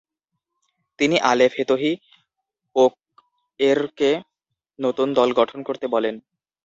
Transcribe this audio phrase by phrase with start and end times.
[0.99, 1.91] তিনি Ali Fethi
[2.75, 4.11] ওকয়েরকে
[4.79, 6.15] নতুন দল গঠন করতে বলেন।